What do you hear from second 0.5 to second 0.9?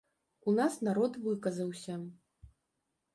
У нас